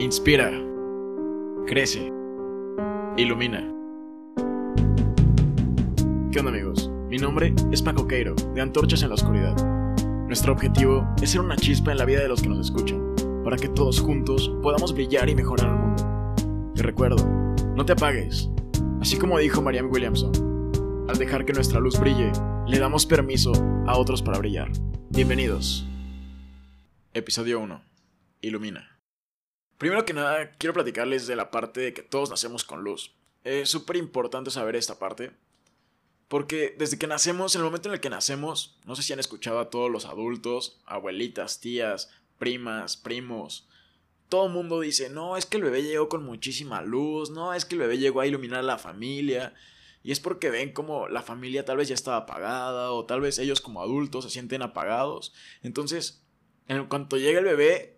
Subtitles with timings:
[0.00, 0.50] Inspira.
[1.68, 2.12] Crece.
[3.16, 3.60] Ilumina.
[6.32, 6.90] ¿Qué onda amigos?
[7.08, 9.54] Mi nombre es Paco Queiro, de Antorchas en la Oscuridad.
[10.26, 13.56] Nuestro objetivo es ser una chispa en la vida de los que nos escuchan, para
[13.56, 16.72] que todos juntos podamos brillar y mejorar el mundo.
[16.74, 17.24] Te recuerdo,
[17.76, 18.50] no te apagues.
[19.00, 20.32] Así como dijo Marianne Williamson,
[21.08, 22.32] al dejar que nuestra luz brille,
[22.66, 23.52] le damos permiso
[23.86, 24.72] a otros para brillar.
[25.10, 25.86] Bienvenidos.
[27.12, 27.80] Episodio 1.
[28.40, 28.93] Ilumina.
[29.78, 33.12] Primero que nada, quiero platicarles de la parte de que todos nacemos con luz.
[33.42, 35.32] Es súper importante saber esta parte.
[36.28, 39.20] Porque desde que nacemos, en el momento en el que nacemos, no sé si han
[39.20, 43.68] escuchado a todos los adultos, abuelitas, tías, primas, primos.
[44.28, 47.64] Todo el mundo dice, no, es que el bebé llegó con muchísima luz, no, es
[47.64, 49.54] que el bebé llegó a iluminar a la familia.
[50.02, 53.38] Y es porque ven como la familia tal vez ya estaba apagada o tal vez
[53.38, 55.32] ellos como adultos se sienten apagados.
[55.62, 56.22] Entonces,
[56.68, 57.93] en cuanto llega el bebé,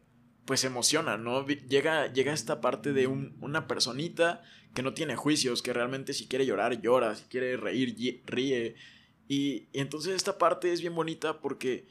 [0.46, 1.46] pues emociona, ¿no?
[1.46, 4.42] Llega, llega esta parte de una personita
[4.74, 8.76] que no tiene juicios, que realmente si quiere llorar, llora, si quiere reír, ríe.
[9.28, 11.88] Y, y entonces esta parte es bien bonita porque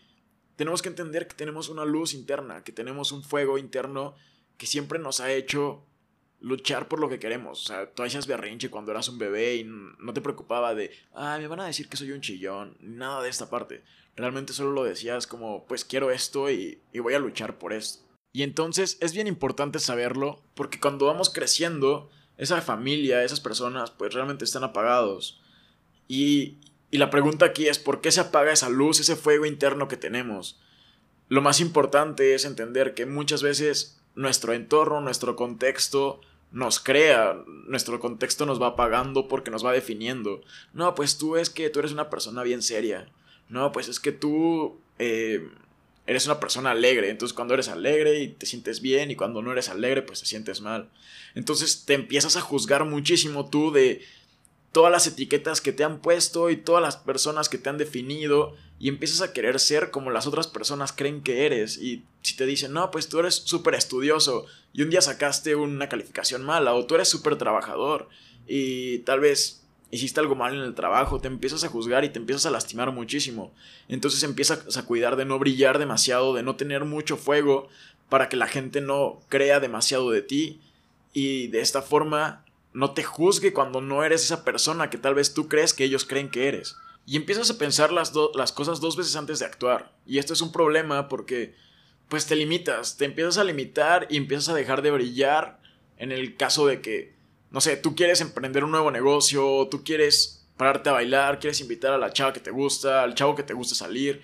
[0.56, 4.16] tenemos que entender que tenemos una luz interna, que tenemos un fuego interno
[4.58, 5.86] que siempre nos ha hecho
[6.40, 7.64] luchar por lo que queremos.
[7.64, 11.38] O sea, tú hacías berrinche cuando eras un bebé y no te preocupaba de, ah,
[11.40, 13.84] me van a decir que soy un chillón, nada de esta parte.
[14.16, 18.05] Realmente solo lo decías como, pues quiero esto y, y voy a luchar por esto.
[18.36, 24.14] Y entonces es bien importante saberlo porque cuando vamos creciendo, esa familia, esas personas, pues
[24.14, 25.40] realmente están apagados.
[26.10, 26.58] Y,
[26.92, 29.96] y la pregunta aquí es, ¿por qué se apaga esa luz, ese fuego interno que
[29.96, 30.60] tenemos?
[31.30, 36.20] Lo más importante es entender que muchas veces nuestro entorno, nuestro contexto
[36.52, 40.42] nos crea, nuestro contexto nos va apagando porque nos va definiendo.
[40.74, 43.08] No, pues tú es que tú eres una persona bien seria.
[43.48, 45.50] No, pues es que tú eh,
[46.08, 47.10] eres una persona alegre.
[47.10, 50.26] Entonces cuando eres alegre y te sientes bien y cuando no eres alegre pues te
[50.26, 50.90] sientes mal.
[51.34, 54.02] Entonces te empiezas a juzgar muchísimo tú de
[54.72, 58.56] todas las etiquetas que te han puesto y todas las personas que te han definido
[58.78, 62.46] y empiezas a querer ser como las otras personas creen que eres y si te
[62.46, 66.86] dicen no pues tú eres súper estudioso y un día sacaste una calificación mala o
[66.86, 68.10] tú eres súper trabajador
[68.48, 69.65] y tal vez
[69.96, 72.92] hiciste algo mal en el trabajo, te empiezas a juzgar y te empiezas a lastimar
[72.92, 73.54] muchísimo.
[73.88, 77.70] Entonces empiezas a cuidar de no brillar demasiado, de no tener mucho fuego,
[78.10, 80.62] para que la gente no crea demasiado de ti
[81.14, 85.34] y de esta forma no te juzgue cuando no eres esa persona que tal vez
[85.34, 86.78] tú crees que ellos creen que eres.
[87.06, 89.94] Y empiezas a pensar las, las cosas dos veces antes de actuar.
[90.06, 91.56] Y esto es un problema porque
[92.10, 95.60] pues te limitas, te empiezas a limitar y empiezas a dejar de brillar
[95.98, 97.15] en el caso de que
[97.56, 101.94] no sé, tú quieres emprender un nuevo negocio, tú quieres pararte a bailar, quieres invitar
[101.94, 104.22] a la chava que te gusta, al chavo que te gusta salir,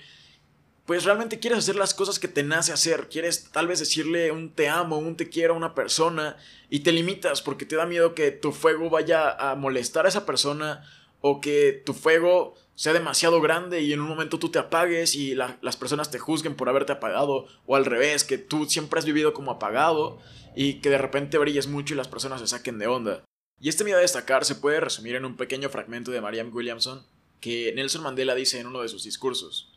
[0.86, 4.54] pues realmente quieres hacer las cosas que te nace hacer, quieres tal vez decirle un
[4.54, 6.36] te amo, un te quiero a una persona
[6.70, 10.26] y te limitas porque te da miedo que tu fuego vaya a molestar a esa
[10.26, 10.84] persona
[11.22, 15.36] o que tu fuego sea demasiado grande y en un momento tú te apagues y
[15.36, 19.34] las personas te juzguen por haberte apagado o al revés, que tú siempre has vivido
[19.34, 20.20] como apagado
[20.56, 23.24] y que de repente brilles mucho y las personas se saquen de onda.
[23.60, 27.06] Y este miedo a destacar se puede resumir en un pequeño fragmento de Marianne Williamson
[27.40, 29.72] que Nelson Mandela dice en uno de sus discursos.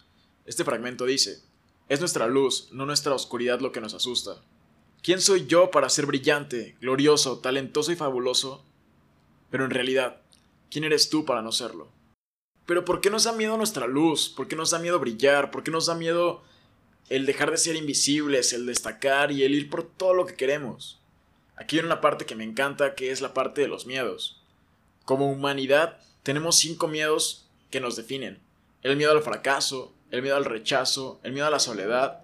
[0.47, 1.43] Este fragmento dice,
[1.89, 4.43] es nuestra luz, no nuestra oscuridad lo que nos asusta.
[5.03, 8.65] ¿Quién soy yo para ser brillante, glorioso, talentoso y fabuloso?
[9.51, 10.23] Pero en realidad,
[10.71, 11.89] ¿quién eres tú para no serlo?
[12.67, 14.29] Pero ¿por qué nos da miedo nuestra luz?
[14.29, 15.51] ¿Por qué nos da miedo brillar?
[15.51, 16.43] ¿Por qué nos da miedo
[17.09, 21.01] el dejar de ser invisibles, el destacar y el ir por todo lo que queremos.
[21.57, 24.43] Aquí hay una parte que me encanta que es la parte de los miedos.
[25.05, 28.41] Como humanidad tenemos cinco miedos que nos definen.
[28.83, 32.23] El miedo al fracaso, el miedo al rechazo, el miedo a la soledad,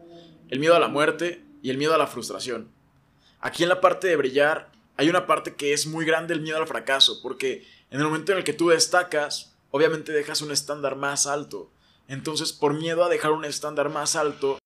[0.48, 2.70] el miedo a la muerte y el miedo a la frustración.
[3.40, 6.58] Aquí en la parte de brillar hay una parte que es muy grande el miedo
[6.58, 10.96] al fracaso, porque en el momento en el que tú destacas, obviamente dejas un estándar
[10.96, 11.70] más alto.
[12.08, 14.58] Entonces, por miedo a dejar un estándar más alto,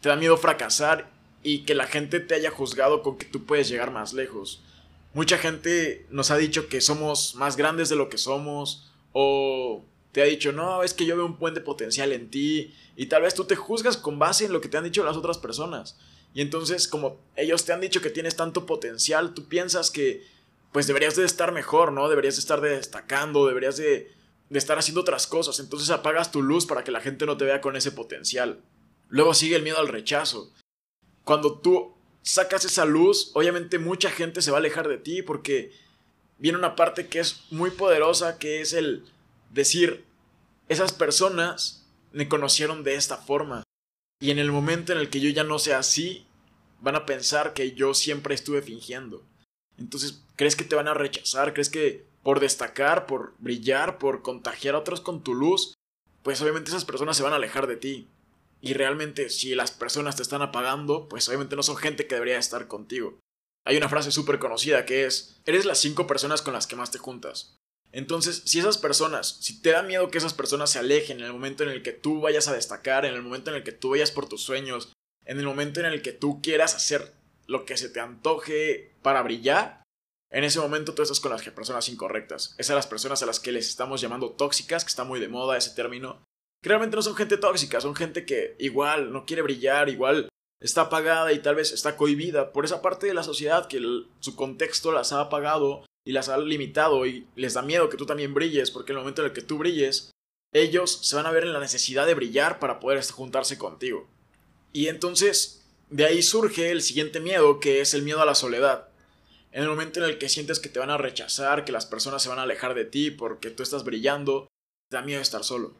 [0.00, 1.10] te da miedo fracasar
[1.42, 4.62] y que la gente te haya juzgado con que tú puedes llegar más lejos.
[5.14, 10.22] Mucha gente nos ha dicho que somos más grandes de lo que somos o te
[10.22, 13.22] ha dicho, no, es que yo veo un buen de potencial en ti y tal
[13.22, 15.96] vez tú te juzgas con base en lo que te han dicho las otras personas.
[16.34, 20.26] Y entonces como ellos te han dicho que tienes tanto potencial, tú piensas que
[20.72, 22.08] pues deberías de estar mejor, ¿no?
[22.08, 24.12] Deberías de estar destacando, deberías de,
[24.50, 25.60] de estar haciendo otras cosas.
[25.60, 28.62] Entonces apagas tu luz para que la gente no te vea con ese potencial.
[29.08, 30.52] Luego sigue el miedo al rechazo.
[31.24, 35.72] Cuando tú sacas esa luz, obviamente mucha gente se va a alejar de ti porque
[36.38, 39.04] viene una parte que es muy poderosa, que es el
[39.50, 40.04] decir,
[40.68, 43.62] esas personas me conocieron de esta forma.
[44.20, 46.26] Y en el momento en el que yo ya no sea así,
[46.80, 49.24] van a pensar que yo siempre estuve fingiendo.
[49.78, 51.54] Entonces, ¿crees que te van a rechazar?
[51.54, 55.74] ¿Crees que por destacar, por brillar, por contagiar a otros con tu luz,
[56.22, 58.08] pues obviamente esas personas se van a alejar de ti?
[58.60, 62.38] Y realmente si las personas te están apagando, pues obviamente no son gente que debería
[62.38, 63.18] estar contigo.
[63.64, 66.90] Hay una frase súper conocida que es, eres las cinco personas con las que más
[66.90, 67.56] te juntas.
[67.92, 71.32] Entonces, si esas personas, si te da miedo que esas personas se alejen en el
[71.32, 73.90] momento en el que tú vayas a destacar, en el momento en el que tú
[73.90, 74.92] vayas por tus sueños,
[75.24, 77.14] en el momento en el que tú quieras hacer
[77.48, 79.82] lo que se te antoje para brillar,
[80.30, 82.54] en ese momento tú estás con las personas incorrectas.
[82.58, 85.56] Esas las personas a las que les estamos llamando tóxicas, que está muy de moda
[85.56, 86.22] ese término.
[86.62, 90.28] Realmente no son gente tóxica, son gente que igual no quiere brillar, igual
[90.60, 93.80] está apagada y tal vez está cohibida por esa parte de la sociedad que
[94.20, 98.06] su contexto las ha apagado y las ha limitado y les da miedo que tú
[98.06, 100.10] también brilles, porque en el momento en el que tú brilles,
[100.52, 104.08] ellos se van a ver en la necesidad de brillar para poder juntarse contigo.
[104.72, 105.57] Y entonces,
[105.90, 108.88] de ahí surge el siguiente miedo, que es el miedo a la soledad.
[109.52, 112.22] En el momento en el que sientes que te van a rechazar, que las personas
[112.22, 114.48] se van a alejar de ti porque tú estás brillando,
[114.90, 115.74] te da miedo estar solo.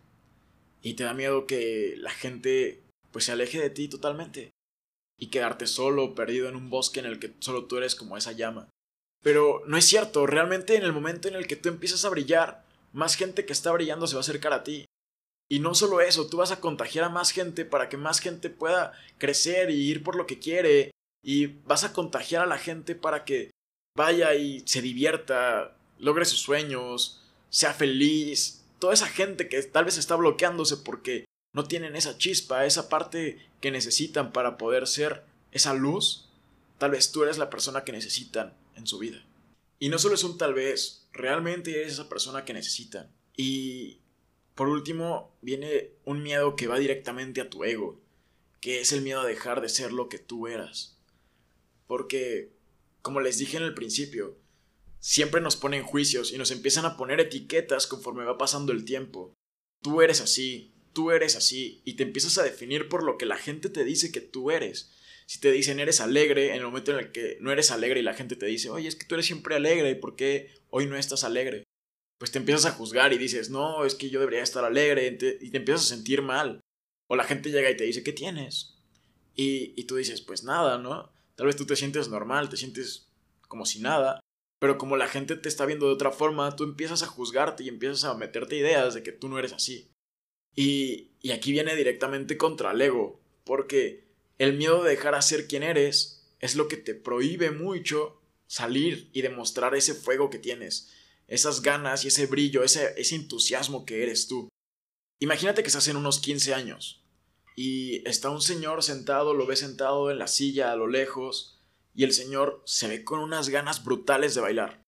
[0.81, 4.51] Y te da miedo que la gente pues se aleje de ti totalmente.
[5.19, 8.33] Y quedarte solo, perdido en un bosque en el que solo tú eres como esa
[8.33, 8.69] llama.
[9.23, 12.65] Pero no es cierto, realmente en el momento en el que tú empiezas a brillar,
[12.93, 14.87] más gente que está brillando se va a acercar a ti.
[15.51, 18.51] Y no solo eso, tú vas a contagiar a más gente para que más gente
[18.51, 20.91] pueda crecer y ir por lo que quiere.
[21.25, 23.51] Y vas a contagiar a la gente para que
[23.97, 28.65] vaya y se divierta, logre sus sueños, sea feliz.
[28.79, 31.25] Toda esa gente que tal vez está bloqueándose porque
[31.55, 36.29] no tienen esa chispa, esa parte que necesitan para poder ser esa luz,
[36.79, 39.25] tal vez tú eres la persona que necesitan en su vida.
[39.81, 43.11] Y no solo es un tal vez, realmente eres esa persona que necesitan.
[43.37, 43.99] Y
[44.59, 48.03] por último, viene un miedo que va directamente a tu ego,
[48.61, 50.99] que es el miedo a dejar de ser lo que tú eras.
[51.87, 52.51] Porque,
[53.01, 54.37] como les dije en el principio,
[54.99, 59.33] siempre nos ponen juicios y nos empiezan a poner etiquetas conforme va pasando el tiempo.
[59.81, 63.37] Tú eres así, tú eres así, y te empiezas a definir por lo que la
[63.37, 64.93] gente te dice que tú eres
[65.29, 68.03] si te dicen eres alegre, en el momento en el que no eres alegre y
[68.03, 70.97] la gente te dice, oye, es que tú eres siempre alegre, ¿por qué hoy no
[70.97, 71.65] estás alegre?
[72.19, 75.17] Pues te empiezas a juzgar y dices, no, es que yo debería estar alegre y
[75.17, 76.61] te, empiezas a sentir mal.
[77.07, 78.77] O la gente llega y te dice, ¿qué tienes?
[79.35, 81.13] Y, y tú dices, pues nada, ¿no?
[81.37, 83.09] Tal vez tú te sientes normal, te sientes
[83.47, 84.21] como si nada,
[84.59, 87.69] pero como la gente te está viendo de otra forma, tú empiezas a juzgarte y
[87.69, 89.91] empiezas a meterte ideas de que tú no eres así.
[90.57, 95.47] Y, y aquí viene directamente contra el ego, porque el miedo de dejar a ser
[95.47, 100.93] quien eres es lo que te prohíbe mucho salir y demostrar ese fuego que tienes,
[101.29, 104.49] esas ganas y ese brillo, ese, ese entusiasmo que eres tú.
[105.21, 107.05] Imagínate que estás en unos 15 años
[107.57, 111.61] y está un señor sentado, lo ves sentado en la silla a lo lejos
[111.95, 114.83] y el señor se ve con unas ganas brutales de bailar.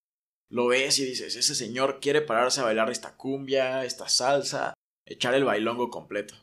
[0.49, 4.75] Lo ves y dices, ese señor quiere pararse a bailar esta cumbia, esta salsa,
[5.07, 6.35] echar el bailongo completo.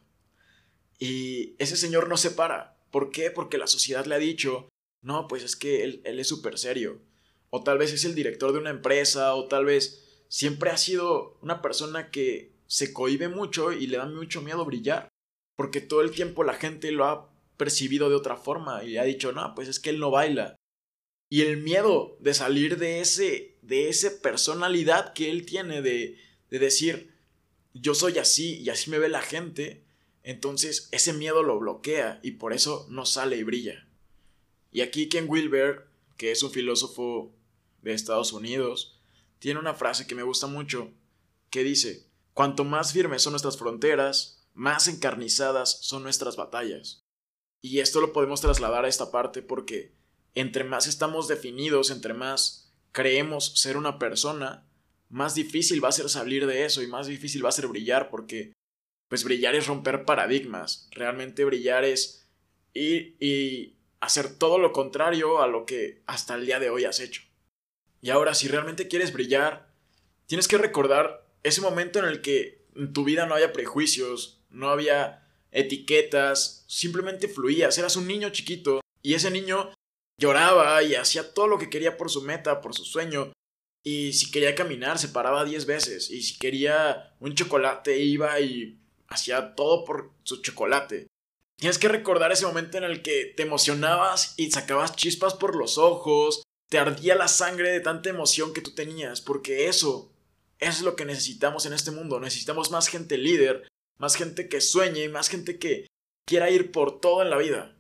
[0.99, 3.31] Y ese señor no se para, ¿Por qué?
[3.31, 4.69] Porque la sociedad le ha dicho,
[5.01, 7.01] no, pues es que él, es súper serio.
[7.49, 11.38] O tal vez es el director de una empresa, o tal vez siempre ha sido
[11.41, 15.09] una persona que se cohibe mucho y le da mucho miedo brillar.
[15.55, 19.31] Porque todo el tiempo la gente lo ha percibido de otra forma y ha dicho,
[19.31, 20.56] no, pues es que él no baila.
[21.30, 26.18] Y el miedo de salir de ese, de esa personalidad que él tiene, de,
[26.49, 27.13] de decir,
[27.73, 29.83] yo soy así y así me ve la gente,
[30.23, 33.87] entonces ese miedo lo bloquea y por eso no sale y brilla.
[34.71, 35.87] Y aquí Ken Wilber,
[36.18, 37.33] que es un filósofo
[37.81, 39.00] de Estados Unidos,
[39.40, 40.92] tiene una frase que me gusta mucho,
[41.50, 47.06] que dice, cuanto más firmes son nuestras fronteras, más encarnizadas son nuestras batallas.
[47.62, 49.94] Y esto lo podemos trasladar a esta parte porque
[50.36, 54.68] entre más estamos definidos, entre más creemos ser una persona,
[55.10, 58.10] más difícil va a ser salir de eso y más difícil va a ser brillar
[58.10, 58.54] porque
[59.07, 60.90] pues brillar es romper paradigmas.
[60.92, 62.28] Realmente brillar es
[62.74, 67.00] ir y hacer todo lo contrario a lo que hasta el día de hoy has
[67.00, 67.22] hecho.
[68.01, 69.68] Y ahora, si realmente quieres brillar,
[70.25, 74.69] tienes que recordar ese momento en el que en tu vida no había prejuicios, no
[74.69, 79.73] había etiquetas, simplemente fluías, eras un niño chiquito y ese niño
[80.19, 83.31] lloraba y hacía todo lo que quería por su meta, por su sueño.
[83.83, 86.09] Y si quería caminar, se paraba 10 veces.
[86.09, 91.07] Y si quería un chocolate, iba y hacía todo por su chocolate.
[91.57, 95.77] Tienes que recordar ese momento en el que te emocionabas y sacabas chispas por los
[95.77, 100.12] ojos, te ardía la sangre de tanta emoción que tú tenías, porque eso,
[100.59, 102.19] es lo que necesitamos en este mundo.
[102.19, 105.88] Necesitamos más gente líder, más gente que sueñe, más gente que
[106.26, 107.76] quiera ir por todo en la vida.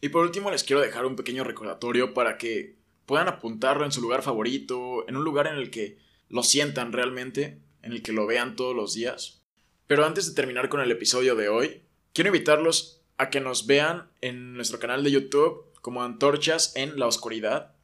[0.00, 4.00] Y por último les quiero dejar un pequeño recordatorio para que puedan apuntarlo en su
[4.00, 8.26] lugar favorito, en un lugar en el que lo sientan realmente, en el que lo
[8.26, 9.42] vean todos los días.
[9.86, 14.10] Pero antes de terminar con el episodio de hoy, quiero invitarlos a que nos vean
[14.20, 17.75] en nuestro canal de YouTube como Antorchas en la Oscuridad,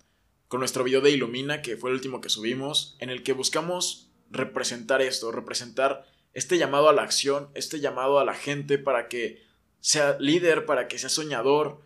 [0.52, 4.10] con nuestro video de Ilumina, que fue el último que subimos, en el que buscamos
[4.30, 9.42] representar esto, representar este llamado a la acción, este llamado a la gente para que
[9.80, 11.80] sea líder, para que sea soñador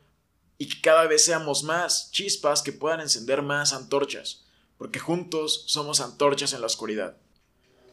[0.59, 4.47] y que cada vez seamos más chispas que puedan encender más antorchas,
[4.79, 7.19] porque juntos somos antorchas en la oscuridad.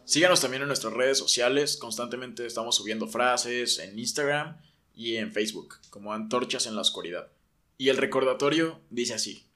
[0.06, 4.58] Síganos también en nuestras redes sociales, constantemente estamos subiendo frases en Instagram
[4.96, 7.32] y en Facebook, como Antorchas en la Oscuridad.
[7.78, 9.53] Y el recordatorio dice así,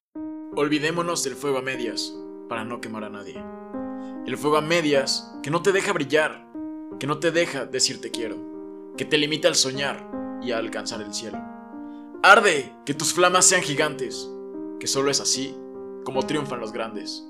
[0.58, 2.12] olvidémonos del fuego a medias,
[2.48, 3.40] para no quemar a nadie.
[4.26, 6.48] El fuego a medias que no te deja brillar,
[6.98, 8.36] que no te deja decirte quiero,
[8.96, 10.10] que te limita al soñar
[10.42, 11.38] y a alcanzar el cielo.
[12.24, 14.28] Arde, que tus flamas sean gigantes,
[14.80, 15.54] que solo es así
[16.04, 17.24] como triunfan los grandes.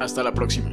[0.00, 0.72] Hasta la próxima.